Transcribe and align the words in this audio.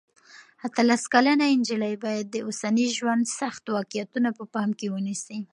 اتلس 0.67 1.03
کلنه 1.13 1.45
نجلۍ 1.59 1.95
باید 2.03 2.25
د 2.31 2.35
اوسني 2.47 2.85
ژوند 2.97 3.23
سخت 3.39 3.63
واقعیتونه 3.75 4.29
په 4.37 4.43
پام 4.53 4.69
کې 4.79 4.87
ونیسي. 4.93 5.39